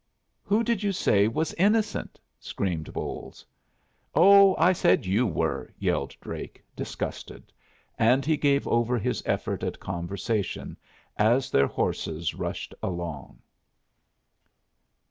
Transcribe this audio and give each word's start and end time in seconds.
"Who 0.41 0.63
did 0.63 0.81
you 0.81 0.93
say 0.93 1.27
was 1.27 1.53
innocent?" 1.59 2.19
screamed 2.39 2.91
Bolles. 2.91 3.45
"Oh, 4.15 4.55
I 4.57 4.73
said 4.73 5.05
you 5.05 5.27
were," 5.27 5.71
yelled 5.77 6.15
Drake, 6.19 6.63
disgusted; 6.75 7.53
and 7.99 8.25
he 8.25 8.35
gave 8.35 8.67
over 8.67 8.99
this 8.99 9.21
effort 9.27 9.61
at 9.61 9.79
conversation 9.79 10.75
as 11.17 11.51
their 11.51 11.67
horses 11.67 12.33
rushed 12.33 12.73
along. 12.81 13.43